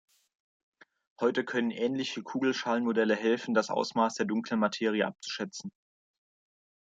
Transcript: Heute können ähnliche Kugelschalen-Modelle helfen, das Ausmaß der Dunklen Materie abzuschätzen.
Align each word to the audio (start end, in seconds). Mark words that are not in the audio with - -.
Heute 1.19 1.45
können 1.45 1.69
ähnliche 1.69 2.23
Kugelschalen-Modelle 2.23 3.15
helfen, 3.15 3.53
das 3.53 3.69
Ausmaß 3.69 4.15
der 4.15 4.25
Dunklen 4.25 4.59
Materie 4.59 5.05
abzuschätzen. 5.05 5.69